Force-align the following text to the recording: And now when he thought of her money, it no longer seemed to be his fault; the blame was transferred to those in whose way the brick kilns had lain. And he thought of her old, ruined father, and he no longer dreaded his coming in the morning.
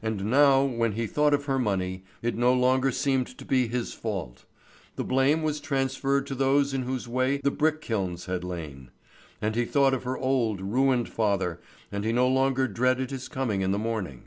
And 0.00 0.26
now 0.26 0.62
when 0.62 0.92
he 0.92 1.08
thought 1.08 1.34
of 1.34 1.46
her 1.46 1.58
money, 1.58 2.04
it 2.22 2.36
no 2.36 2.54
longer 2.54 2.92
seemed 2.92 3.26
to 3.36 3.44
be 3.44 3.66
his 3.66 3.92
fault; 3.92 4.44
the 4.94 5.02
blame 5.02 5.42
was 5.42 5.58
transferred 5.58 6.24
to 6.28 6.36
those 6.36 6.72
in 6.72 6.82
whose 6.84 7.08
way 7.08 7.38
the 7.38 7.50
brick 7.50 7.80
kilns 7.80 8.26
had 8.26 8.44
lain. 8.44 8.92
And 9.42 9.56
he 9.56 9.64
thought 9.64 9.92
of 9.92 10.04
her 10.04 10.16
old, 10.16 10.60
ruined 10.60 11.08
father, 11.08 11.60
and 11.90 12.04
he 12.04 12.12
no 12.12 12.28
longer 12.28 12.68
dreaded 12.68 13.10
his 13.10 13.26
coming 13.26 13.60
in 13.62 13.72
the 13.72 13.76
morning. 13.76 14.26